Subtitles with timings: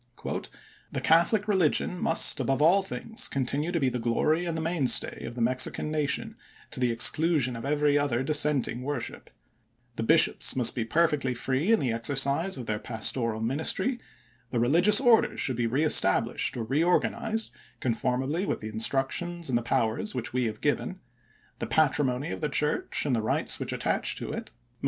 [0.91, 5.25] "The Catholic religion must, above all things, continue to be the glory and the mainstay
[5.25, 6.35] of the Mexican nation
[6.71, 9.29] to the exclusion of every other dissenting worship;
[9.97, 13.99] the bishops must be per fectly free in the exercise of their pastoral ministry;
[14.49, 20.15] the religious orders should be reestablished or reorganized conformably with the instructions and the powers
[20.15, 20.99] which we have given;
[21.59, 24.55] the patrimony of the church and the rights which attach to it must Vol.